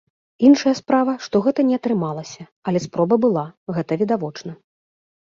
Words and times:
Іншая 0.45 0.71
справа, 0.79 1.13
што 1.25 1.41
гэта 1.47 1.65
не 1.67 1.75
атрымалася, 1.79 2.45
але 2.71 2.81
спроба 2.87 3.15
была, 3.27 3.45
гэта 3.77 3.99
відавочна. 4.05 4.51